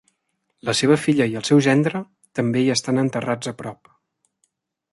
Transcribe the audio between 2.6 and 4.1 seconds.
hi estan enterrats a prop.